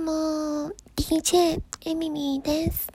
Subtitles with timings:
[0.00, 2.90] も DJ エミミーです。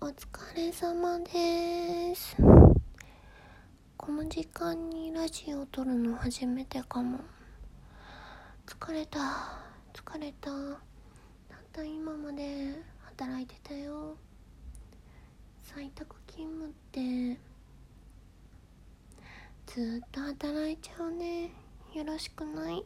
[0.00, 0.16] お疲
[0.56, 2.36] れ様です。
[3.96, 7.20] この時間にラジオを撮るの初めてかも。
[8.66, 9.20] 疲れた、
[9.94, 10.50] 疲れた。
[10.50, 14.16] たった今まで働いてたよ。
[15.62, 17.38] 在宅勤務って
[19.68, 21.52] ずっと働いちゃうね。
[21.94, 22.78] よろしくない。
[22.78, 22.84] よ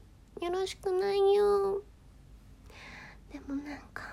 [0.51, 1.83] ろしくないよ。
[3.35, 4.05] でもなんか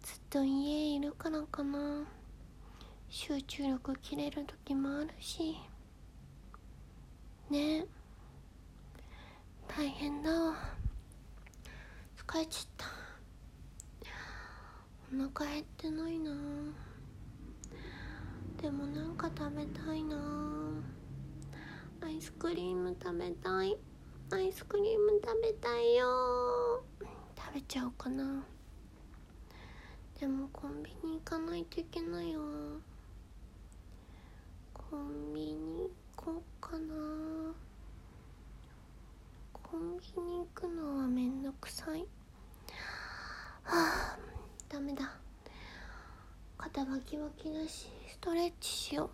[0.00, 2.02] ずっと家いるからかな。
[3.10, 5.58] 集中力切れる時もあるし。
[7.50, 7.84] ね。
[9.68, 10.54] 大変だわ。
[12.26, 12.86] 疲れちゃった。
[15.14, 16.30] お腹減ってないな。
[18.62, 20.16] でもなんか食べたいな。
[22.00, 23.76] アイスクリーム食べたい。
[24.30, 26.31] アイスクリーム食べたいよ。
[27.52, 28.42] 食べちゃおうかな。
[30.18, 32.42] でもコンビニ行かないといけないわ。
[34.72, 36.94] コンビニ行こうかな。
[39.52, 42.06] コンビニ行くのはめんどくさい。
[43.64, 44.18] はあ
[44.70, 45.12] ダメだ。
[46.56, 49.10] 肩バキバキだしストレッチしよ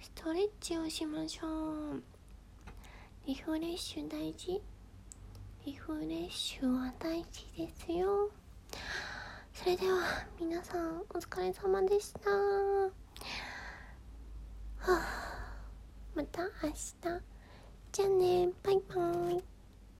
[0.00, 0.02] う。
[0.02, 2.02] ストレッチをしましょう。
[3.26, 4.62] リフレッシュ大事。
[5.64, 8.28] リフレッシュは大事ですよ。
[9.54, 10.00] それでは
[10.40, 12.30] 皆さんお疲れ様でした。
[12.30, 12.90] は
[14.88, 15.54] あ
[16.16, 16.94] また明日。
[17.92, 18.48] じゃあね。
[18.64, 19.51] バイバイ。